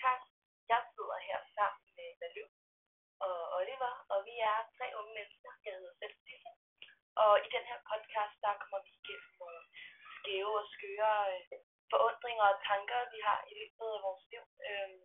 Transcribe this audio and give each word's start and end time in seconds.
podcast. 0.00 0.28
Jeg 0.72 0.80
sidder 0.94 1.18
her 1.28 1.38
sammen 1.56 1.84
med 1.96 2.08
Malu 2.20 2.46
og 3.28 3.38
Oliver, 3.58 3.94
og 4.12 4.18
vi 4.28 4.34
er 4.50 4.56
tre 4.76 4.86
unge 4.98 5.12
mennesker, 5.18 5.50
jeg 5.64 5.74
hedder 5.78 5.94
selv 6.00 6.16
Sisse. 6.24 6.50
Og 7.24 7.32
i 7.46 7.48
den 7.54 7.64
her 7.70 7.80
podcast, 7.90 8.34
der 8.44 8.52
kommer 8.60 8.80
vi 8.86 8.92
igennem 9.00 9.30
nogle 9.40 9.60
skæve 10.16 10.52
og 10.62 10.66
skøre 10.74 11.16
øh, 11.32 11.42
forundringer 11.92 12.46
og 12.52 12.60
tanker, 12.70 13.10
vi 13.14 13.18
har 13.28 13.38
i 13.50 13.52
løbet 13.60 13.88
af 13.96 14.00
vores 14.06 14.24
liv. 14.32 14.44
Øhm, 14.68 15.02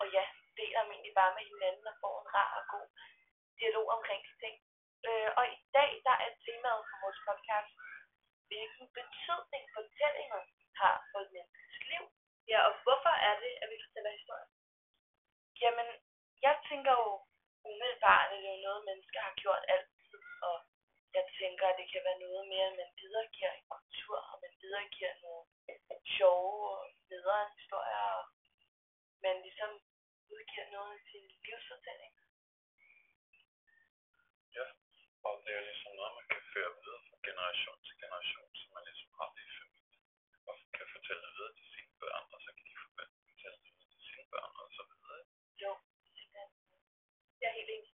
og 0.00 0.06
ja, 0.16 0.24
deler 0.58 0.80
dem 0.82 0.92
egentlig 0.94 1.14
bare 1.20 1.36
med 1.36 1.44
hinanden 1.52 1.86
og 1.90 1.96
får 2.02 2.14
en 2.20 2.28
rar 2.36 2.52
og 2.60 2.64
god 2.74 2.88
dialog 3.60 3.86
omkring 3.96 4.20
de 4.28 4.32
ting. 4.42 4.54
Øh, 5.08 5.30
og 5.38 5.44
i 5.56 5.58
dag, 5.76 5.90
der 6.06 6.16
er 6.24 6.30
temaet 6.44 6.82
for 6.88 6.96
vores 7.04 7.20
podcast, 7.26 7.72
hvilken 8.50 8.86
betydning 8.98 9.64
fortællinger 9.76 10.40
har 10.80 10.96
for 11.10 11.18
et 11.24 11.30
menneskes 11.36 11.80
liv. 11.92 12.04
Ja, 12.50 12.58
og 12.68 12.72
hvorfor 12.84 13.14
er 13.28 13.34
det, 13.44 13.54
at 13.62 13.68
vi? 13.72 13.79
Jamen, 15.62 15.88
jeg 16.46 16.54
tænker 16.68 16.92
jo 17.02 17.08
umiddelbart, 17.68 18.28
at 18.32 18.42
det 18.42 18.50
er 18.54 18.64
noget, 18.66 18.88
mennesker 18.90 19.20
har 19.26 19.34
gjort 19.42 19.64
altid, 19.74 20.20
og 20.48 20.56
jeg 21.16 21.24
tænker, 21.40 21.64
at 21.68 21.78
det 21.80 21.86
kan 21.92 22.02
være 22.08 22.22
noget 22.26 22.44
mere, 22.52 22.66
at 22.70 22.78
man 22.80 22.90
videregiver 23.02 23.52
en 23.54 23.66
kultur, 23.76 24.18
og 24.30 24.36
man 24.42 24.52
videregiver 24.62 25.14
nogle 25.24 25.44
sjove 26.16 26.60
og 26.76 26.82
bedre 27.12 27.38
historier, 27.56 28.06
og 28.18 28.24
man 29.24 29.36
ligesom 29.46 29.70
udgiver 30.34 30.66
noget 30.76 30.90
af 30.96 31.02
sin 31.10 31.24
livsfortælling. 31.44 32.14
Ja, 34.56 34.66
og 35.26 35.32
det 35.44 35.52
er 35.58 35.62
ligesom 35.68 35.92
noget, 35.98 36.12
man 36.20 36.28
kan 36.32 36.42
føre 36.54 36.72
videre 36.80 37.02
fra 37.08 37.18
generation 37.28 37.78
til 37.86 37.94
generation, 38.02 38.50
så 38.58 38.66
man 38.74 38.84
ligesom 38.88 39.10
har 39.18 39.28
det 39.34 39.44
i 39.48 39.52
familien, 39.60 40.02
og 40.48 40.54
kan 40.76 40.86
fortælle 40.94 41.22
det 41.24 41.32
videre 41.36 41.54
til 41.58 41.66
sine 41.74 41.92
børn, 42.02 42.24
og 42.34 42.40
så 42.44 42.50
kan 42.56 42.64
de 42.70 42.74
fortælle 42.84 43.58
det 43.64 43.72
videre 43.76 43.90
til 43.94 44.02
sine 44.08 44.26
børn, 44.32 44.52
og 44.62 44.68
så 44.76 44.82
videre. 44.90 45.20
Jo, 45.64 45.72
simpelthen. 46.16 46.50
Jeg 47.40 47.48
er 47.50 47.56
helt 47.58 47.72
enig. 47.76 47.92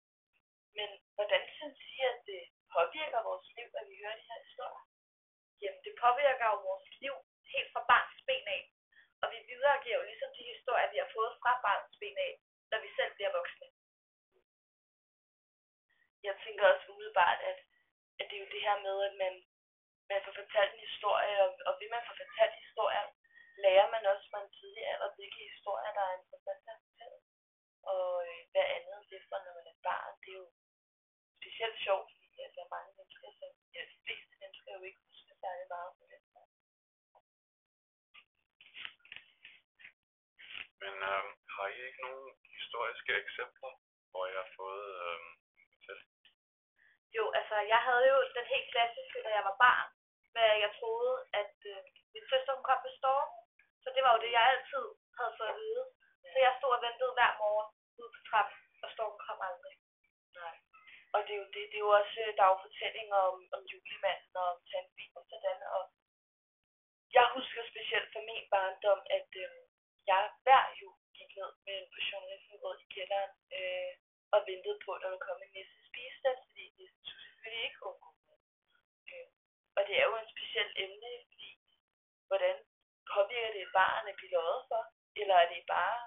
Men 0.79 0.91
hvordan 1.17 1.43
synes 1.57 1.79
I, 1.95 1.97
at 2.13 2.19
det 2.31 2.43
påvirker 2.77 3.29
vores 3.29 3.47
liv, 3.57 3.69
at 3.81 3.87
vi 3.91 3.95
hører 4.03 4.17
de 4.21 4.29
her 4.31 4.41
historier? 4.47 4.85
Jamen, 5.63 5.83
det 5.87 5.95
påvirker 6.07 6.47
jo 6.53 6.57
vores 6.69 6.87
liv 7.05 7.17
helt 7.53 7.71
fra 7.75 7.83
barns 7.91 8.19
ben 8.29 8.47
af. 8.57 8.63
Og 9.23 9.27
vi 9.33 9.39
videregiver 9.53 9.99
jo 10.01 10.09
ligesom 10.11 10.31
de 10.39 10.53
historier, 10.55 10.93
vi 10.93 10.99
har 11.03 11.11
fået 11.17 11.33
fra 11.43 11.53
barns 11.67 11.95
ben 12.01 12.19
af, 12.27 12.33
når 12.71 12.79
vi 12.85 12.91
selv 12.99 13.13
bliver 13.17 13.33
voksne. 13.39 13.69
Jeg 16.27 16.35
tænker 16.45 16.65
også 16.67 16.87
umiddelbart, 16.93 17.41
at, 17.51 17.59
at 18.21 18.25
det 18.29 18.37
er 18.37 18.45
jo 18.45 18.55
det 18.55 18.63
her 18.69 18.79
med, 18.87 18.97
at 19.09 19.15
man, 19.23 19.35
man 20.11 20.21
får 20.25 20.35
fortalt 20.41 20.73
en 20.75 20.87
historie, 20.89 21.37
og, 21.45 21.51
og 21.69 21.73
ved 21.81 21.89
man 21.95 22.07
får 22.09 22.17
fortalt 22.25 22.55
historier, 22.65 23.07
lærer 23.65 23.89
man 23.95 24.05
også 24.13 24.27
fra 24.31 24.41
en 24.45 24.53
tidlig 24.59 24.85
alder, 24.93 25.11
hvilke 25.17 25.41
historier, 25.51 25.93
der 25.99 26.05
er 26.07 26.19
interessante 26.21 26.69
at 26.75 26.81
fortælle. 26.87 27.19
Og 27.93 28.07
øh, 28.29 28.41
hvad 28.53 28.67
andet 28.77 29.01
det 29.11 29.23
for, 29.29 29.39
når 29.45 29.55
man 29.59 29.67
er 29.73 29.79
barn, 29.89 30.15
det 30.23 30.31
er 30.33 30.39
jo 30.43 30.47
specielt 31.39 31.79
sjovt, 31.87 32.11
fordi 32.21 32.39
at 32.47 32.53
der 32.57 32.63
er 32.65 32.75
mange 32.77 32.93
mennesker, 32.97 33.29
som 33.41 33.51
ja, 33.75 33.83
de 33.93 33.99
fleste 34.05 34.35
mennesker 34.43 34.71
jo 34.77 34.83
ikke 34.89 35.01
husker 35.09 35.35
særlig 35.45 35.67
meget 35.75 35.93
på 35.99 36.05
den 36.13 36.23
måde. 36.35 36.51
Men 40.87 40.97
øh, 41.13 41.25
har 41.55 41.67
I 41.75 41.77
ikke 41.89 42.05
nogen 42.07 42.27
historiske 42.59 43.13
eksempler, 43.23 43.73
hvor 44.11 44.25
jeg 44.31 44.39
har 44.43 44.51
fået 44.61 44.89
øh, 45.07 45.21
fortalt? 45.73 46.07
Jo, 47.17 47.25
altså, 47.39 47.57
jeg 47.73 47.81
havde 47.89 48.07
jo 48.13 48.19
den 48.39 48.47
helt 48.55 48.69
klassiske, 48.73 49.19
da 49.27 49.31
jeg 49.37 49.45
var 49.49 49.57
barn, 49.67 49.89
med 50.35 50.49
jeg 50.65 50.71
troede, 50.81 51.15
at 51.41 51.57
øh, 51.73 51.79
min 52.13 52.25
søster 52.31 52.53
hun 52.57 52.65
kom 52.69 52.81
med 52.87 52.93
stormen. 53.01 53.43
Så 53.83 53.89
det 53.95 54.03
var 54.05 54.13
jo 54.15 54.23
det, 54.25 54.33
jeg 54.37 54.45
altid 54.53 54.87
havde 55.19 55.37
fået 55.39 55.53
at 55.55 55.59
vide. 55.63 55.85
Så 56.33 56.37
jeg 56.45 56.53
stod 56.59 56.71
og 56.77 56.83
ventede 56.87 57.17
hver 57.19 57.33
morgen 57.43 57.71
ude 58.01 58.13
på 58.15 58.21
trappen, 58.29 58.59
og 58.85 58.89
stormen 58.95 59.21
kom 59.27 59.41
aldrig. 59.51 59.75
Nej. 60.41 60.57
Og 61.15 61.21
det 61.27 61.33
er 61.35 61.41
jo 61.43 61.49
det, 61.55 61.63
det 61.71 61.79
er 61.79 61.87
jo 61.87 61.93
også, 62.01 62.19
øh, 62.27 62.31
der 62.37 62.43
er 62.45 62.53
jo 62.53 62.65
fortællinger 62.67 63.19
om, 63.31 63.39
om 63.57 63.63
julemanden 63.71 64.35
og 64.43 64.47
om 64.55 64.59
tandben 64.71 65.13
og 65.19 65.25
sådan, 65.31 65.61
og 65.77 65.83
jeg 67.17 67.27
husker 67.37 67.63
specielt 67.73 68.09
fra 68.13 68.23
min 68.29 68.45
barndom, 68.53 69.01
at 69.19 69.31
øh, 69.45 69.51
jeg 70.11 70.23
hver 70.45 70.65
jul 70.81 70.97
gik 71.17 71.31
ned 71.39 71.53
med 71.67 71.75
en 71.79 71.89
portion 71.95 72.27
nissengrød 72.31 72.77
i 72.85 72.87
kælderen, 72.95 73.33
øh, 73.59 73.93
og 74.35 74.39
ventede 74.49 74.79
på, 74.85 74.91
at 74.93 75.01
der 75.03 75.09
ville 75.11 75.27
komme 75.27 75.45
en 75.45 75.53
nisse 75.57 75.79
spise 75.89 76.19
det, 76.25 76.35
fordi 76.47 76.65
det 76.79 76.87
skulle 76.91 77.23
selvfølgelig 77.27 77.65
ikke 77.69 77.85
undgå. 77.89 78.11
Øh, 79.13 79.29
og 79.77 79.81
det 79.87 79.95
er 80.01 80.07
jo 80.11 80.17
en 80.19 80.33
speciel 80.35 80.71
emne, 80.85 81.11
fordi 81.31 81.51
hvordan 82.29 82.57
påvirker 83.15 83.53
det 83.59 83.75
barn 83.79 84.09
at 84.11 84.17
blive 84.19 84.35
løjet 84.37 84.63
for? 84.71 84.83
Eller 85.21 85.37
er 85.43 85.49
det 85.53 85.73
bare 85.77 85.99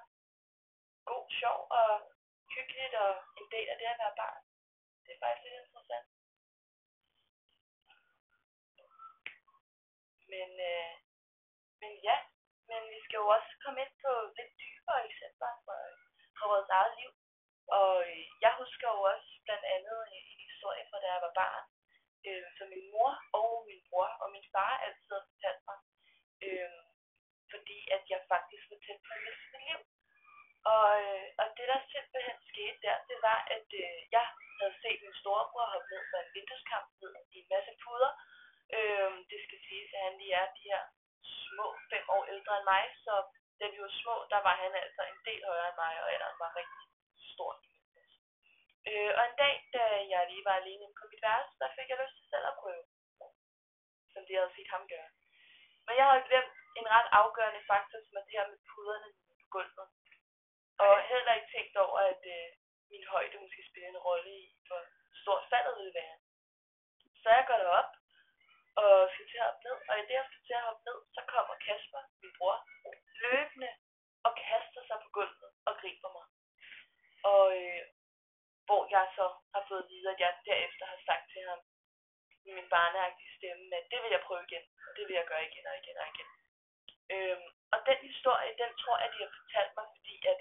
god, 1.10 1.26
sjov 1.40 1.60
og 1.80 1.92
hyggeligt 2.54 2.96
og 3.06 3.12
en 3.40 3.48
del 3.54 3.68
af 3.74 3.78
det 3.80 3.88
at 3.94 4.00
være 4.04 4.20
barn? 4.24 4.42
Det 5.04 5.12
er 5.14 5.20
faktisk 5.24 5.44
lidt 5.44 5.62
interessant. 5.64 6.08
Men, 10.34 10.50
øh, 10.72 10.94
men 11.82 11.94
ja, 12.08 12.18
skal 13.10 13.24
jo 13.24 13.30
også 13.38 13.52
komme 13.64 13.80
ind 13.84 13.94
på 14.04 14.12
lidt 14.38 14.54
dybere 14.62 15.02
eksempler 15.10 15.52
fra, 15.66 15.78
fra 16.38 16.46
vores 16.54 16.70
eget 16.78 16.94
liv. 17.00 17.12
Og 17.80 17.94
øh, 18.10 18.24
jeg 18.46 18.54
husker 18.62 18.88
jo 18.96 19.02
også 19.14 19.30
blandt 19.46 19.66
andet 19.76 20.00
øh, 20.14 20.22
en 20.32 20.40
historie 20.50 20.84
fra 20.90 21.02
da 21.02 21.08
jeg 21.14 21.22
var 21.28 21.34
barn, 21.42 21.66
øh, 22.28 22.46
som 22.58 22.68
min 22.74 22.86
mor 22.94 23.14
og 23.40 23.52
min 23.70 23.82
bror 23.88 24.10
og 24.24 24.28
min 24.36 24.48
far 24.54 24.74
altid 24.86 25.10
har 25.18 25.26
fortalt 25.32 25.62
mig. 25.70 25.80
Øh, 26.46 26.82
fordi 27.52 27.80
at 27.96 28.04
jeg 28.14 28.22
faktisk 28.34 28.66
var 28.72 28.80
tæt 28.86 29.02
på 29.06 29.12
at 29.18 29.24
miste 29.26 29.48
mit 29.54 29.64
liv. 29.70 29.82
Og, 30.74 30.90
øh, 31.06 31.28
og 31.42 31.48
det 31.58 31.66
der 31.72 31.92
simpelthen 31.94 32.40
skete 32.52 32.78
der, 32.86 32.98
det 33.10 33.18
var, 33.28 33.40
at 33.56 33.68
øh, 33.84 33.98
jeg 34.16 34.26
havde 34.60 34.76
set 34.84 35.00
min 35.06 35.20
storebror 35.22 35.72
hoppe 35.74 35.90
ned 35.92 36.04
fra 36.10 36.20
en 36.24 36.34
vindueskamp 36.36 36.88
ned 37.02 37.14
i 37.36 37.38
en 37.44 37.52
masse 37.54 37.74
puder. 37.84 38.12
Øh, 38.78 39.12
det 39.32 39.40
skal 39.46 39.60
siges, 39.68 39.92
at 39.96 40.04
han 40.08 40.16
lige 40.22 40.36
er 40.42 40.48
de 40.58 40.64
her 40.72 40.84
små 41.50 41.68
fem 41.92 42.06
år 42.16 42.24
ældre 42.34 42.54
end 42.58 42.68
mig, 42.74 42.84
små, 44.10 44.18
der 44.34 44.42
var 44.48 44.56
han 44.64 44.74
altså 44.84 45.02
en 45.12 45.22
del 45.28 45.42
højere 45.50 45.70
end 45.72 45.80
mig, 45.84 45.94
og 46.04 46.08
ellers 46.14 46.38
var 46.44 46.58
rigtig 46.62 46.84
stor 47.34 47.52
i 47.66 47.68
min 47.74 47.86
klasse. 47.94 48.18
Øh, 48.90 49.12
og 49.18 49.24
en 49.30 49.38
dag, 49.44 49.54
da 49.76 49.84
jeg 50.14 50.22
lige 50.32 50.48
var 50.50 50.56
alene 50.62 50.86
på 51.00 51.04
mit 51.12 51.24
værelse, 51.28 51.54
der 51.62 51.76
fik 51.78 51.88
jeg 51.90 52.02
lyst 52.04 52.16
til 52.18 52.28
selv 52.32 52.46
at 52.52 52.60
prøve, 52.62 52.84
som 54.14 54.22
de 54.28 54.34
havde 54.38 54.56
set 54.56 54.70
ham 54.74 54.84
gøre. 54.94 55.12
Men 55.86 55.94
jeg 56.00 56.06
havde 56.10 56.28
glemt 56.30 56.54
en 56.80 56.88
ret 56.96 57.10
afgørende 57.22 57.64
faktor, 57.72 58.00
som 58.06 58.18
er 58.20 58.26
det 58.26 58.38
her 58.38 58.48
med 58.52 58.60
puderne 58.72 59.10
på 59.40 59.46
gulvet. 59.56 59.88
Og 60.86 60.94
heller 61.12 61.34
ikke 61.38 61.52
tænkt 61.56 61.76
over, 61.86 62.00
at 62.12 62.24
øh, 62.36 62.48
min 62.92 63.06
højde 63.14 63.42
måske 63.44 63.62
spiller 63.70 63.90
en 63.90 64.06
rolle 64.08 64.32
i, 64.42 64.46
hvor 64.68 64.82
stort 65.22 65.44
faldet 65.52 65.74
ville 65.80 65.98
være. 66.02 66.18
Så 67.22 67.28
jeg 67.38 67.44
går 67.48 67.58
derop, 67.64 67.92
og 68.82 68.94
skal 69.14 69.28
til 69.30 69.42
at 69.42 69.48
hoppe 69.48 69.64
ned, 69.68 69.78
og 69.90 69.96
i 70.00 70.04
det, 70.08 70.16
jeg 70.20 70.28
skal 70.30 70.44
til 70.48 70.60
at 70.60 70.68
hoppe 70.68 70.84
ned, 70.90 70.98
så 71.16 71.22
kommer 71.34 71.56
Kasper, 71.66 72.04
min 72.22 72.34
bror, 72.38 72.58
løbende 73.24 73.72
og 74.28 74.32
kaster 74.46 74.82
sig 74.88 74.98
på 75.04 75.10
gulvet 75.18 75.52
og 75.68 75.69
griber 75.82 76.10
mig. 76.18 76.28
Og 77.32 77.46
øh, 77.62 77.82
hvor 78.68 78.84
jeg 78.96 79.06
så 79.18 79.26
har 79.54 79.64
fået 79.70 79.84
at 79.84 79.90
vide, 79.92 80.08
at 80.14 80.20
jeg 80.24 80.32
derefter 80.50 80.86
har 80.94 81.00
sagt 81.08 81.26
til 81.34 81.42
ham, 81.50 81.62
i 82.48 82.52
min 82.58 82.70
barneagtige 82.76 83.36
stemme, 83.38 83.66
at 83.80 83.86
det 83.92 84.00
vil 84.04 84.12
jeg 84.16 84.26
prøve 84.28 84.44
igen, 84.48 84.66
og 84.88 84.92
det 84.98 85.04
vil 85.08 85.16
jeg 85.20 85.28
gøre 85.32 85.48
igen 85.50 85.66
og 85.72 85.76
igen 85.82 85.98
og 86.02 86.08
igen. 86.14 86.30
Øhm, 87.16 87.50
og 87.74 87.80
den 87.90 88.00
historie, 88.10 88.52
den 88.62 88.72
tror 88.82 88.98
jeg, 89.02 89.10
de 89.14 89.20
har 89.26 89.32
fortalt 89.40 89.74
mig, 89.78 89.88
fordi 89.96 90.16
at 90.32 90.40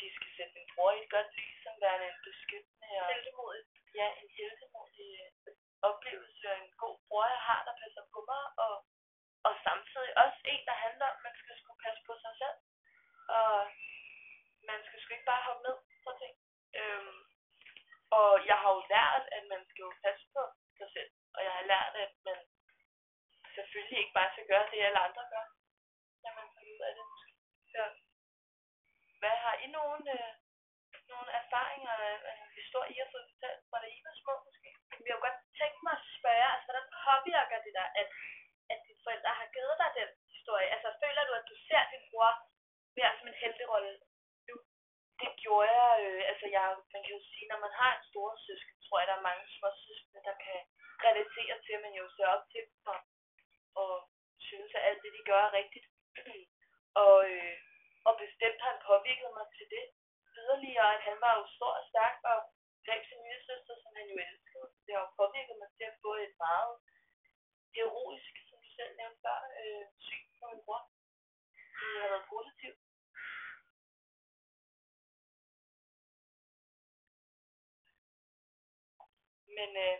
de 0.00 0.08
skal 0.16 0.30
sætte 0.36 0.52
min 0.58 0.70
bror 0.74 0.90
i 0.92 1.02
et 1.04 1.10
godt 1.16 1.30
lys, 1.38 1.56
som 1.64 1.74
værende 1.84 2.06
en 2.12 2.20
beskyttende 2.28 2.88
og 3.02 3.08
Heldemodig. 3.12 3.64
ja, 4.00 4.08
en 4.22 4.30
heldemodig 4.38 5.10
øh, 5.22 5.54
oplevelse 5.90 6.44
og 6.52 6.58
en 6.64 6.70
god 6.84 6.96
bror, 7.06 7.26
jeg 7.34 7.42
har, 7.48 7.60
der 7.68 7.74
passer 7.82 8.04
på 8.14 8.20
mig, 8.30 8.42
og, 8.64 8.74
og 9.46 9.52
samtidig 9.66 10.12
også 10.24 10.38
en, 10.52 10.62
der 10.70 10.76
handler 10.86 11.06
om, 11.10 11.16
at 11.18 11.24
man 11.26 11.34
skal 11.40 11.54
sgu 11.60 11.70
passe 11.84 12.02
på 12.08 12.14
sig 12.24 12.34
selv, 12.42 12.58
og 13.38 13.52
skal 15.08 15.18
ikke 15.18 15.32
bare 15.34 15.46
hoppe 15.48 15.62
ned 15.66 15.76
på 16.04 16.10
ting. 16.22 16.34
Øhm, 16.80 17.20
og 18.18 18.30
jeg 18.50 18.56
har 18.62 18.70
jo 18.76 18.80
lært, 18.94 19.24
at 19.36 19.44
man 19.52 19.62
skal 19.70 19.82
jo 19.86 19.92
passe 20.04 20.24
på 20.34 20.42
sig 20.78 20.88
selv, 20.96 21.10
og 21.36 21.40
jeg 21.46 21.52
har 21.58 21.64
lært, 21.72 21.92
at 22.04 22.12
man 22.28 22.38
selvfølgelig 23.56 23.98
ikke 24.00 24.16
bare 24.18 24.32
skal 24.34 24.46
gøre 24.52 24.66
det, 24.70 24.86
alle 24.86 25.00
andre 25.06 25.24
gør, 25.32 25.46
når 26.22 26.32
man 26.38 26.46
skal 26.52 26.68
ud 26.74 26.80
af 26.88 26.92
det 26.96 27.04
måske. 27.12 27.32
Så, 27.72 27.82
hvad 29.20 29.36
har 29.44 29.54
I 29.64 29.66
nogen, 29.78 30.04
øh, 30.16 30.32
nogle 31.12 31.30
erfaringer 31.40 31.92
eller 31.96 32.32
en 32.44 32.52
historie, 32.60 32.90
I 32.94 33.00
har 33.02 33.10
fået 33.12 33.30
fortalt, 33.32 33.62
fra 33.70 33.78
da 33.82 33.88
I 33.96 33.98
var 34.06 34.14
små 34.22 34.34
måske? 34.46 34.70
Men 34.96 35.04
jeg 35.06 35.14
kunne 35.14 35.26
godt 35.28 35.40
tænkt 35.60 35.80
mig 35.86 35.94
at 35.98 36.06
spørge, 36.18 36.48
altså 36.54 36.66
hvordan 36.68 36.88
påvirker 37.04 37.58
det 37.66 37.72
dig, 37.78 37.88
at, 38.00 38.08
at 38.72 38.78
dine 38.86 39.02
forældre 39.04 39.32
har 39.40 39.48
givet 39.54 39.76
dig 39.82 39.90
den 40.00 40.10
historie? 40.36 40.68
Altså 40.74 40.88
føler 41.02 41.22
du, 41.28 41.32
at 41.40 41.48
du 41.50 41.56
ser 41.68 41.82
din 41.92 42.04
bror 42.10 42.32
mere 42.96 43.12
som 43.18 43.28
en 43.28 43.42
helterolle 43.44 43.92
gjorde 45.48 45.70
jeg, 45.80 45.92
øh, 46.06 46.22
altså 46.30 46.46
jeg, 46.56 46.66
man 46.94 47.02
kan 47.04 47.14
jo 47.16 47.22
sige, 47.30 47.46
når 47.50 47.60
man 47.66 47.74
har 47.80 47.90
en 47.94 48.04
stor 48.10 48.28
søsken, 48.46 48.76
tror 48.84 48.98
jeg, 48.98 49.08
der 49.08 49.16
er 49.18 49.28
mange 49.28 49.44
små 49.56 49.68
søskende, 49.84 50.20
der 50.28 50.36
kan 50.46 50.58
relatere 51.08 51.56
til, 51.64 51.74
at 51.76 51.84
man 51.86 51.94
jo 52.00 52.04
ser 52.16 52.28
op 52.34 52.44
til 52.52 52.62
dem, 52.68 52.76
og, 52.92 52.98
og 53.82 53.92
synes, 54.48 54.70
at 54.78 54.86
alt 54.88 55.00
det, 55.04 55.12
de 55.16 55.22
gør, 55.30 55.42
er 55.46 55.56
rigtigt. 55.60 55.86
og, 57.04 57.16
øh, 57.32 57.56
og 58.08 58.12
bestemt 58.22 58.60
har 58.62 58.70
han 58.72 58.86
påvirket 58.90 59.30
mig 59.38 59.46
til 59.56 59.66
det 59.74 59.84
yderligere, 60.40 60.90
at 60.96 61.02
han 61.08 61.18
var 61.24 61.32
jo 61.38 61.44
stor 61.56 61.72
og 61.80 61.84
stærk 61.90 62.16
og 62.32 62.38
greb 62.86 63.02
sin 63.06 63.24
lille 63.26 63.42
søster, 63.48 63.74
som 63.82 63.92
han 63.98 64.06
jo 64.12 64.16
elskede. 64.26 64.68
Det 64.84 64.92
har 64.94 65.02
jo 65.06 65.10
påvirket 65.20 65.56
mig 65.62 65.70
til 65.76 65.84
at 65.90 65.98
få 66.04 66.12
et 66.26 66.34
meget 66.46 66.74
heroisk, 67.76 68.34
som 68.48 68.58
du 68.64 68.68
selv 68.78 68.92
nævnte 69.00 69.20
før, 69.24 69.38
øh, 69.62 69.84
syn 70.06 70.24
på 70.38 70.44
min 70.50 70.62
mor. 70.66 70.80
Det 71.78 72.00
har 72.02 72.10
været 72.14 72.30
positivt. 72.34 72.80
Men, 79.58 79.70
øh, 79.86 79.98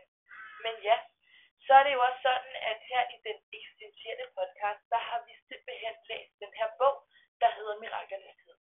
men 0.64 0.75
ja, 0.88 0.96
så 1.66 1.70
er 1.78 1.82
det 1.84 1.93
jo 1.96 2.00
også 2.08 2.20
sådan, 2.28 2.55
at 2.70 2.78
her 2.90 3.02
i 3.14 3.19
den 3.28 3.38
eksistentielle 3.58 4.26
podcast, 4.38 4.82
der 4.93 5.00
har 5.08 5.19
vi 5.26 5.32
simpelthen 5.50 5.96
læst 6.10 6.32
den 6.43 6.52
her 6.58 6.69
bog, 6.81 6.96
der 7.43 7.50
hedder 7.56 7.81
Miraklernes 7.82 8.38
tid. 8.44 8.56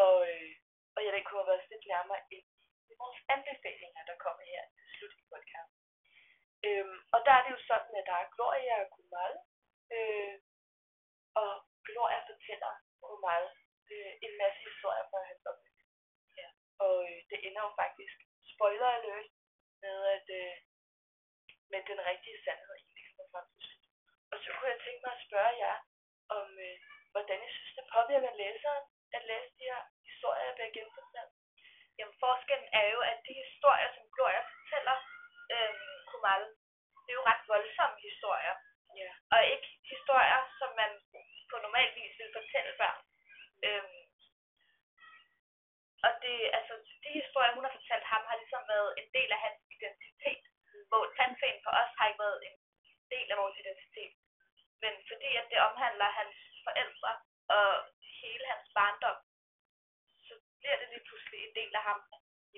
Og, 0.00 0.14
øh, 0.30 0.52
og 0.96 1.00
jeg 1.04 1.12
vil 1.12 1.24
kunne 1.24 1.40
have 1.42 1.50
været 1.52 1.70
lidt 1.72 1.86
nærmere 1.94 2.22
ind 2.36 2.46
i 2.90 2.94
vores 3.02 3.20
anbefalinger, 3.34 4.02
der 4.10 4.22
kommer 4.24 4.44
her 4.52 4.64
til 4.76 4.86
slut 4.94 5.14
i 5.20 5.22
podcast. 5.32 5.74
Øhm, 6.66 6.98
og 7.14 7.20
der 7.26 7.32
er 7.34 7.42
det 7.44 7.52
jo 7.56 7.60
sådan, 7.70 7.94
at 8.00 8.06
der 8.10 8.16
er 8.22 8.32
Gloria 8.34 8.74
og 8.84 8.88
Kumal, 8.94 9.34
øh, 9.96 10.34
og 11.40 11.50
Gloria 11.86 12.20
fortæller 12.30 12.72
Kumal 13.06 13.44
øh, 13.92 14.12
en 14.26 14.32
masse 14.42 14.60
historier 14.68 15.06
fra 15.10 15.20
hans 15.30 15.42
opvækst. 15.50 15.88
Ja. 16.40 16.48
Og 16.84 16.96
øh, 17.08 17.18
det 17.30 17.38
ender 17.46 17.62
jo 17.66 17.72
faktisk, 17.82 18.16
spoiler 18.52 18.90
alert, 18.98 19.28
med 19.86 19.98
at 20.16 20.26
øh, 20.40 20.54
med 21.72 21.80
den 21.90 22.00
rigtige 22.10 22.38
sandhed 22.44 22.74
egentlig 22.76 23.04
kommer 23.08 23.26
frem 23.32 23.46
til. 23.62 23.74
Og 24.32 24.36
så 24.42 24.48
kunne 24.54 24.72
jeg 24.72 24.80
tænke 24.84 25.02
mig 25.04 25.14
at 25.16 25.24
spørge 25.28 25.54
jer, 25.64 25.76
om 26.38 26.48
øh, 26.66 26.76
hvordan 27.12 27.38
I 27.46 27.48
synes, 27.54 27.72
det 27.78 27.86
påvirker 27.94 28.40
læseren 28.42 28.84
at 29.16 29.22
læse 29.30 29.50
de 29.58 29.64
her 29.70 29.82
historier, 30.10 30.44
jeg 30.48 30.56
bliver 30.56 30.76
genfortalt. 30.78 31.32
Jamen 31.98 32.16
forskellen 32.24 32.68
er 32.80 32.86
jo, 32.94 33.00
at 33.10 33.18
de 33.28 33.34
historier, 33.44 33.88
som 33.96 34.04
Gloria 34.14 34.42
fortæller 34.54 34.96
øhm, 35.54 35.96
Kumal, 36.10 36.42
det 37.04 37.10
er 37.10 37.18
jo 37.20 37.28
ret 37.30 37.44
voldsomme 37.52 37.98
historier. 38.08 38.56
Ja. 39.00 39.10
Og 39.34 39.38
ikke 39.52 39.68
historier, 39.94 40.40
som 40.60 40.70
man 40.80 40.90
på 41.50 41.56
normal 41.64 41.88
vis 41.98 42.14
vil 42.20 42.36
fortælle 42.38 42.72
børn. 42.82 43.00
Øhm, 43.66 44.02
og 46.06 46.12
det, 46.24 46.36
altså, 46.58 46.74
de 47.04 47.10
historier, 47.20 47.54
hun 47.56 47.64
har 47.66 47.74
fortalt 47.78 48.06
ham, 48.12 48.22
har 48.30 48.36
ligesom 48.42 48.64
været 48.74 48.90
en 49.00 49.08
del 49.16 49.30
af 49.36 49.40
hans 49.46 49.60
identitet. 49.76 50.44
Hvor 50.90 51.04
tandfæn 51.16 51.58
for 51.64 51.72
os 51.80 51.92
har 51.98 52.06
ikke 52.08 52.22
været 52.26 52.40
en 52.48 52.56
del 53.14 53.26
af 53.32 53.36
vores 53.42 53.56
identitet. 53.62 54.14
Men 54.82 54.92
fordi 55.10 55.30
at 55.40 55.46
det 55.50 55.58
omhandler 55.68 56.08
hans 56.20 56.36
forældre 56.66 57.12
og 57.56 57.68
hele 58.20 58.44
hans 58.52 58.68
barndom, 58.76 59.18
så 60.26 60.34
bliver 60.60 60.76
det 60.80 60.88
lige 60.88 61.06
pludselig 61.08 61.38
en 61.40 61.54
del 61.60 61.72
af 61.80 61.84
ham. 61.90 62.00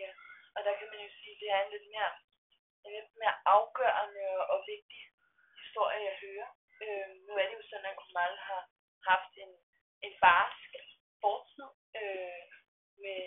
Ja, 0.00 0.10
og 0.54 0.60
der 0.66 0.72
kan 0.78 0.88
man 0.93 1.00
jo 1.06 1.10
sige, 1.19 1.34
at 1.34 1.40
det 1.43 1.48
er 1.50 1.60
en 1.62 1.72
lidt 1.75 1.88
mere, 1.94 2.12
en 2.84 2.93
lidt 2.98 3.12
mere 3.20 3.37
afgørende 3.54 4.25
og 4.52 4.58
vigtig 4.72 5.02
historie, 5.62 6.08
jeg 6.08 6.16
hører. 6.25 6.48
Øh, 6.84 7.08
nu 7.26 7.32
er 7.40 7.46
det 7.46 7.56
jo 7.60 7.64
sådan, 7.70 7.90
at 7.90 7.98
Kumal 8.00 8.34
har 8.48 8.62
haft 9.10 9.32
en, 9.44 9.52
en 10.06 10.14
barsk 10.26 10.70
fortid 11.22 11.70
øh, 12.00 12.44
med 13.04 13.20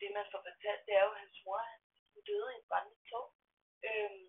det, 0.00 0.08
man 0.16 0.26
får 0.32 0.42
fortalt. 0.48 0.86
Det 0.86 0.94
er 0.94 1.04
jo, 1.06 1.12
at 1.14 1.20
hans 1.24 1.38
mor 1.44 1.60
hun 2.12 2.22
døde 2.28 2.50
i 2.54 2.58
et 2.60 2.68
brændende 2.70 3.00
tog. 3.10 3.26
Øh, 3.88 4.20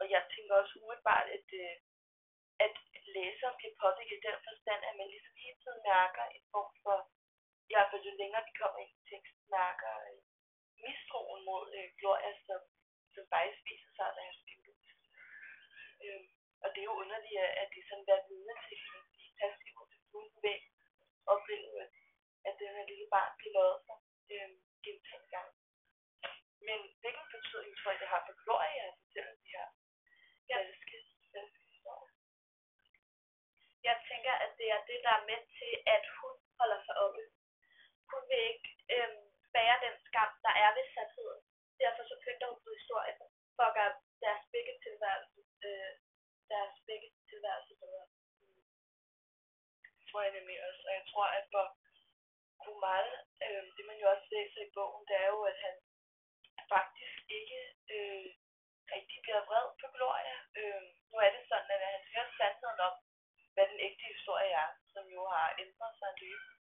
og 0.00 0.04
jeg 0.14 0.22
tænker 0.34 0.54
også 0.54 0.74
umiddelbart, 0.78 1.26
at, 1.36 1.48
øh, 1.62 1.74
at 2.64 2.74
læseren 3.16 3.56
bliver 3.58 3.74
påvirket 3.84 4.16
i 4.18 4.26
den 4.28 4.38
forstand, 4.46 4.80
at 4.88 4.94
man 4.98 5.08
ligesom 5.12 5.34
hele 5.44 5.58
tiden 5.62 5.82
mærker 5.92 6.24
en 6.36 6.44
form 6.52 6.72
for, 6.84 6.98
i 7.70 7.72
hvert 7.74 7.90
fald 7.90 8.08
jo 8.08 8.12
længere 8.22 8.46
vi 8.48 8.52
kommer 8.60 8.78
ind 8.84 8.92
i 8.98 9.02
teksten, 9.10 9.44
mærker 9.60 9.92
øh, 10.08 10.20
mistroen 10.84 11.40
mod 11.50 11.66
øh, 11.78 11.88
Gloria, 11.98 12.32
som, 12.46 12.60
som 13.14 13.24
faktisk 13.34 13.60
viser 13.70 13.90
sig 13.96 14.06
at 14.08 14.16
være 14.18 14.34
biologisk. 14.48 14.96
Øh, 16.04 16.22
og 16.62 16.68
det 16.72 16.80
er 16.80 16.90
jo 16.90 17.00
underligt, 17.04 17.40
at 17.46 17.52
at 17.62 17.68
det 17.74 17.82
sådan 17.88 18.10
været 18.10 18.28
vidne 18.28 18.54
til 18.66 18.76
kan 18.82 18.92
man 18.96 19.06
sige, 19.14 19.32
passiv 19.40 19.74
og 19.80 19.86
væg 20.44 20.62
opleve, 21.34 21.72
at, 22.48 22.54
den 22.60 22.70
her 22.76 22.86
lille 22.92 23.08
barn 23.14 23.32
bliver 23.38 23.54
løjet 23.58 23.80
sig 23.86 23.98
øh, 24.34 24.50
gentaget 24.84 25.28
gang. 25.34 25.50
Men 26.68 26.80
hvilken 27.02 27.26
betydning 27.34 27.74
tror 27.76 27.90
jeg, 27.92 28.00
det 28.00 28.12
har 28.12 28.22
for 28.26 28.34
Gloria 28.42 28.82
at 28.88 28.94
fortælle 29.00 29.32
de 29.44 29.50
her 29.56 29.68
Ja. 30.50 30.56
falske, 30.58 30.98
falske 31.32 31.62
historier? 31.72 32.12
Jeg 33.88 33.96
tænker, 34.30 34.44
at 34.46 34.52
det 34.60 34.68
er 34.76 34.80
det, 34.90 34.98
der 35.06 35.12
er 35.18 35.28
med 35.30 35.40
til, 35.58 35.72
at 35.96 36.04
hun 36.18 36.34
holder 36.58 36.80
sig 36.86 36.96
oppe. 37.04 37.22
Hun 38.10 38.22
vil 38.30 38.42
ikke 38.52 38.68
øhm, 38.94 39.24
bære 39.54 39.76
den 39.86 39.96
skam, 40.06 40.30
der 40.46 40.52
er 40.64 40.70
ved 40.76 40.86
sandheden. 40.94 41.42
Derfor 41.82 42.02
så 42.10 42.16
pynter 42.24 42.46
hun 42.50 42.60
på 42.64 42.70
historien 42.78 43.18
for 43.56 43.64
at 43.68 43.76
gøre 43.78 43.94
deres 44.24 44.44
begge 44.54 44.74
tilværelse, 44.84 45.40
øh, 45.66 45.92
deres 46.52 46.74
begge 46.88 47.08
tilværelse 47.30 47.72
bedre. 47.82 48.04
Det 49.96 50.04
tror 50.08 50.22
jeg 50.26 50.32
nemlig 50.38 50.58
også. 50.68 50.82
Og 50.88 50.92
jeg 50.98 51.04
tror, 51.10 51.26
at 51.38 51.44
for 51.54 51.66
Kumal, 52.62 53.06
øh, 53.46 53.64
det 53.76 53.84
man 53.88 53.98
jo 54.02 54.06
også 54.14 54.26
læser 54.36 54.60
i 54.62 54.72
bogen, 54.76 55.02
det 55.08 55.16
er 55.24 55.28
jo, 55.34 55.40
at 55.52 55.58
han 55.66 55.74
faktisk 56.74 57.16
ikke 57.38 57.60
øh, 57.94 58.26
rigtig 58.94 59.18
bliver 59.24 59.42
vred 59.48 59.66
på 59.80 59.86
Gloria. 59.96 60.36
Øh, 60.60 60.82
nu 61.10 61.16
er 61.24 61.30
det 61.34 61.42
sådan, 61.50 61.70
at 61.76 61.82
han 61.94 62.04
hører 62.12 62.30
sandheden 62.38 62.80
om, 62.88 62.94
hvad 63.60 63.68
den 63.72 63.80
ægte 63.88 64.04
historie 64.14 64.52
er, 64.64 64.68
som 64.94 65.04
jo 65.16 65.22
har 65.34 65.48
ændret 65.64 65.94
sig 66.00 66.10
løbende 66.22 66.56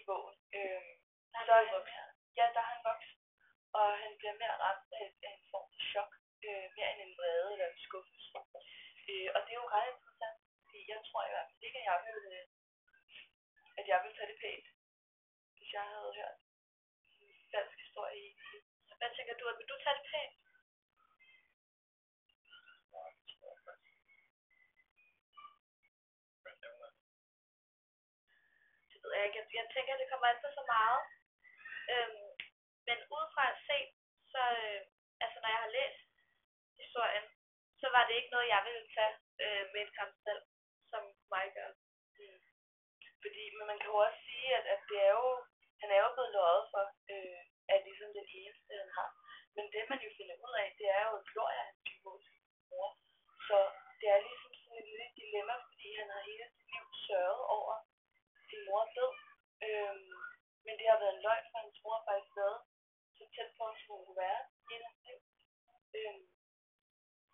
i 0.00 0.02
bogen. 0.08 0.36
Øh, 0.58 0.90
Der 1.32 1.38
er 1.40 1.46
så 1.48 1.54
han 1.58 1.66
han 1.98 2.08
ja, 2.38 2.44
der 2.54 2.60
er 2.64 2.70
han 2.72 2.80
vokset, 2.90 3.18
og 3.78 3.86
han 4.02 4.12
bliver 4.18 4.36
mere 4.42 4.56
ramt 4.64 4.90
af, 5.00 5.06
en 5.36 5.44
form 5.52 5.68
for 5.74 5.82
chok, 5.92 6.10
øh, 6.46 6.66
mere 6.76 6.90
end 6.92 7.00
en 7.06 7.14
vrede 7.18 7.48
eller 7.54 7.68
en 7.72 7.80
skuffelse. 7.86 8.28
Øh, 9.10 9.28
og 9.34 9.40
det 9.44 9.52
er 9.52 9.60
jo 9.62 9.72
ret 9.76 9.90
interessant, 9.94 10.38
fordi 10.60 10.78
jeg 10.92 11.00
tror 11.08 11.22
i 11.24 11.32
hvert 11.32 11.48
fald 11.50 11.66
ikke, 11.68 11.78
at 11.82 11.86
jeg 11.90 11.98
ville, 12.06 12.34
at 13.80 13.84
jeg 13.90 13.98
ville 14.02 14.16
tage 14.16 14.30
det 14.32 14.38
pænt, 14.44 14.66
hvis 15.56 15.70
jeg 15.76 15.84
havde 15.92 16.12
hørt 16.20 16.38
en 17.22 17.30
dansk 17.54 17.76
historie 17.84 18.16
i. 18.26 18.28
Hvad 18.98 19.10
tænker 19.16 19.34
du, 19.40 19.44
at 19.50 19.56
vil 19.58 19.70
du 19.72 19.76
tage 19.84 19.96
det 19.98 20.06
pænt? 20.12 20.36
Nej, 22.94 23.08
det 23.18 23.26
tror 23.32 23.48
jeg 23.54 23.60
faktisk. 23.68 23.98
Men 26.44 26.54
det 26.62 26.70
var 26.80 26.90
Det 28.90 28.98
ved 29.02 29.03
jeg 29.16 29.26
ikke. 29.26 29.38
Jeg, 29.40 29.46
jeg 29.60 29.66
tænker, 29.74 30.00
det 30.00 30.10
kommer 30.10 30.26
altså 30.32 30.48
så 30.58 30.62
meget. 30.74 31.00
Øhm, 31.92 32.28
men 32.88 32.98
udefra 33.14 33.44
set, 33.68 33.90
så 34.32 34.42
øh, 34.62 34.80
altså 35.24 35.36
når 35.42 35.50
jeg 35.54 35.62
har 35.64 35.76
læst 35.78 36.00
historien, 36.82 37.26
så 37.80 37.86
var 37.94 38.02
det 38.04 38.14
ikke 38.16 38.34
noget, 38.34 38.52
jeg 38.54 38.62
ville 38.66 38.86
tage 38.96 39.14
øh, 39.44 39.64
med 39.72 39.80
et 39.86 39.92
selv 40.26 40.42
som 40.92 41.02
mig 41.34 41.46
gør. 41.56 41.70
Mm. 42.18 42.40
Fordi, 43.22 43.44
men 43.56 43.64
man 43.70 43.78
kan 43.78 43.90
jo 43.92 43.98
også 44.06 44.20
sige, 44.28 44.48
at, 44.58 44.64
at 44.74 44.80
det 44.90 44.98
er 45.08 45.12
jo, 45.20 45.28
han 45.82 45.88
er 45.94 46.00
jo 46.04 46.10
blevet 46.14 46.34
løjet 46.38 46.64
for, 46.72 46.84
øh, 47.12 47.40
at 47.72 47.78
ligesom 47.88 48.10
den 48.18 48.26
eneste, 48.38 48.72
han 48.82 48.90
har. 48.98 49.10
Men 49.56 49.64
det, 49.72 49.82
man 49.92 50.00
jo 50.06 50.10
finder 50.18 50.36
ud 50.46 50.54
af, 50.62 50.68
det 50.78 50.86
er 50.96 51.02
jo, 51.06 51.12
at 51.18 51.26
Gloria 51.30 51.60
er 51.60 51.68
hans 51.68 51.80
biologiske 51.86 52.38
mor. 52.70 52.88
Så 53.48 53.58
det 54.00 54.06
er 54.14 54.26
ligesom 54.28 54.52
sådan 54.60 54.78
et 54.80 54.88
lille 54.92 55.08
dilemma, 55.20 55.54
fordi 55.68 55.88
han 56.00 56.08
har 56.14 56.22
hele 56.30 56.46
sit 56.56 56.68
liv 56.74 56.86
sørget 57.06 57.42
over 57.56 57.74
mor 58.74 58.84
død. 58.96 59.12
Øhm, 59.66 60.12
men 60.64 60.74
det 60.78 60.86
har 60.90 60.98
været 61.02 61.14
en 61.16 61.24
løgn 61.26 61.46
for 61.50 61.58
hans 61.64 61.78
mor 61.84 61.94
har 61.98 62.06
faktisk 62.08 62.34
været 62.42 62.60
så 63.16 63.24
tæt 63.34 63.50
på, 63.58 63.64
som 63.78 63.88
hun 63.92 64.04
kunne 64.06 64.22
være 64.26 64.40
i 64.58 64.62
hele 64.70 64.84
hans 64.88 65.02
liv. 65.08 65.18
Øhm, 65.98 66.22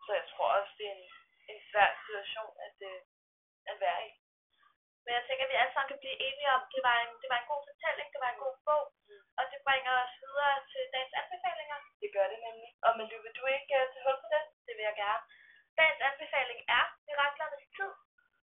så 0.04 0.10
jeg 0.18 0.26
tror 0.32 0.48
også, 0.58 0.72
det 0.78 0.86
er 0.90 0.96
en, 0.98 1.06
en 1.52 1.60
svær 1.70 1.90
situation 2.00 2.52
at, 2.66 2.76
øh, 2.90 3.00
at 3.70 3.76
være 3.84 4.00
i. 4.08 4.10
Men 5.04 5.12
jeg 5.16 5.24
tænker, 5.24 5.44
at 5.46 5.52
vi 5.52 5.60
alle 5.60 5.72
sammen 5.74 5.90
kan 5.92 6.02
blive 6.02 6.20
enige 6.28 6.50
om, 6.56 6.62
at 6.66 6.72
det 6.74 6.82
var 6.88 6.96
en, 7.04 7.12
det 7.22 7.28
var 7.32 7.38
en 7.40 7.50
god 7.52 7.62
fortælling, 7.68 8.08
det 8.14 8.20
var 8.24 8.30
en 8.32 8.42
god 8.46 8.56
bog, 8.68 8.86
Mm. 9.10 9.24
og 9.38 9.44
det 9.52 9.60
bringer 9.66 9.92
os 10.04 10.14
videre 10.24 10.56
til 10.72 10.82
dagens 10.94 11.18
anbefalinger. 11.20 11.78
Det 12.02 12.10
gør 12.16 12.26
det 12.32 12.40
nemlig. 12.46 12.70
Og 12.84 12.90
men 12.96 13.06
vil 13.24 13.36
du 13.40 13.44
ikke 13.56 13.74
uh, 13.80 13.86
tage 13.92 14.04
hul 14.06 14.18
på 14.22 14.28
det? 14.34 14.44
Det 14.66 14.72
vil 14.76 14.88
jeg 14.88 14.96
gerne. 15.04 15.24
Dagens 15.78 16.02
anbefaling 16.08 16.60
er 16.78 16.84
Miraklernes 17.06 17.66
Tid, 17.76 17.92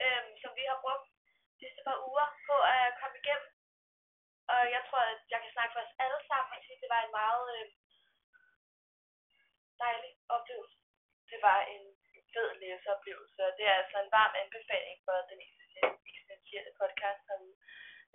øhm, 0.06 0.32
som 0.42 0.52
vi 0.60 0.64
har 0.72 0.78
brugt 0.84 1.06
de 1.50 1.56
sidste 1.62 1.82
par 1.88 1.98
uger 2.10 2.28
på 2.48 2.56
at 2.76 2.86
komme 3.00 3.16
igennem. 3.22 3.50
Og 4.54 4.62
jeg 4.76 4.82
tror, 4.88 5.04
at 5.14 5.22
jeg 5.34 5.40
kan 5.42 5.52
snakke 5.56 5.74
for 5.74 5.82
os 5.86 5.96
alle 6.04 6.22
sammen 6.30 6.52
og 6.58 6.62
sige, 6.64 6.78
at 6.78 6.84
det 6.84 6.94
var 6.96 7.02
en 7.04 7.16
meget 7.22 7.46
øh, 7.56 7.68
dejlig 9.84 10.12
oplevelse. 10.36 10.80
Det 11.32 11.40
var 11.48 11.60
en 11.74 11.86
fed 12.34 12.50
læseoplevelse, 12.62 13.40
og 13.48 13.52
det 13.58 13.66
er 13.72 13.76
altså 13.82 13.98
en 14.02 14.14
varm 14.18 14.34
anbefaling 14.44 14.98
for 15.08 15.18
den 15.32 15.40
eksistentielle 16.12 16.72
podcast 16.82 17.22
herude. 17.30 17.58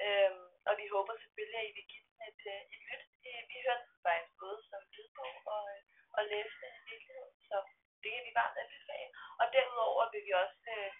Øhm, 0.07 0.49
og 0.69 0.73
vi 0.81 0.87
håber 0.95 1.13
selvfølgelig, 1.23 1.61
at 1.61 1.69
I 1.71 1.73
vil 1.77 1.87
give 1.91 2.05
den 2.09 2.21
et, 2.31 2.43
øh, 2.55 2.63
et 2.75 2.83
lyt. 2.89 3.05
Vi 3.51 3.57
hørte 3.67 3.87
den 3.91 3.99
faktisk 4.07 4.35
både 4.43 4.59
som 4.71 4.83
lydbog 4.95 5.35
og, 5.57 5.63
øh, 5.75 5.83
og 6.17 6.23
læse 6.33 6.55
den 6.63 6.73
i 6.81 6.83
virkeligheden, 6.91 7.37
så 7.49 7.57
det 8.03 8.11
kan 8.13 8.27
vi 8.29 8.33
varmt 8.41 8.59
anbefale. 8.63 9.11
Og 9.41 9.47
derudover 9.55 10.05
vil 10.13 10.23
vi 10.29 10.33
også 10.43 10.59
øh, 10.77 10.93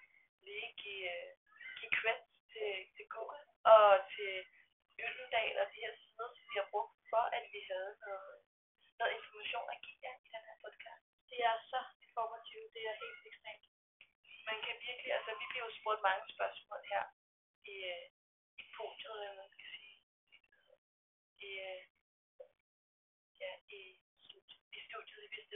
lige 0.47 0.69
give, 0.81 1.05
øh, 1.15 1.31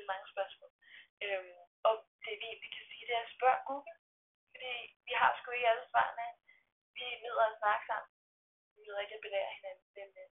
stiller 0.05 0.13
mange 0.13 0.27
spørgsmål. 0.33 0.71
Øhm, 1.25 1.62
og 1.88 1.93
det 2.24 2.33
vi 2.39 2.45
egentlig 2.47 2.71
kan 2.77 2.85
sige, 2.89 3.05
det 3.09 3.15
er, 3.17 3.35
spørg 3.38 3.59
Google. 3.67 3.95
Fordi 4.51 4.74
vi 5.07 5.13
har 5.21 5.29
sgu 5.33 5.47
ikke 5.51 5.71
alle 5.71 5.85
svarene. 5.91 6.27
Vi 6.95 7.05
nyder 7.24 7.45
at 7.50 7.59
snakke 7.62 7.83
sammen. 7.89 8.12
Vi 8.74 8.79
nyder 8.85 9.03
ikke 9.03 9.17
at 9.17 9.25
belære 9.25 9.55
hinanden. 9.57 9.88
Men 9.97 10.09
øh, 10.21 10.29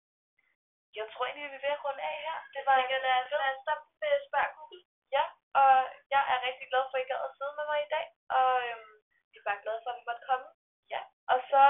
jeg 0.99 1.07
tror 1.13 1.25
egentlig, 1.25 1.51
vi 1.53 1.59
er 1.61 1.65
ved 1.67 1.77
at 1.77 1.85
runde 1.85 2.03
af 2.13 2.17
her. 2.27 2.39
Det 2.55 2.63
var 2.69 2.77
en 2.77 2.91
lad 3.07 3.17
os, 3.23 3.31
lad 3.43 3.53
os 3.55 3.63
stoppe 3.65 3.87
med 4.03 4.13
spørg 4.29 4.49
Google. 4.57 4.83
Ja, 5.17 5.25
og 5.61 5.73
jeg 6.15 6.23
er 6.33 6.39
rigtig 6.49 6.67
glad 6.71 6.85
for, 6.91 6.97
at 6.99 7.05
I 7.05 7.09
gad 7.11 7.21
at 7.27 7.37
sidde 7.37 7.55
med 7.59 7.67
mig 7.73 7.81
i 7.83 7.93
dag. 7.97 8.07
Og 8.39 8.53
øhm, 8.69 8.95
Vi 9.31 9.37
er 9.41 9.49
bare 9.49 9.63
glade 9.65 9.81
for, 9.83 9.91
at 9.93 9.99
vi 9.99 10.09
måtte 10.09 10.27
komme. 10.31 10.49
ja, 10.95 11.01
og 11.33 11.39
så 11.51 11.63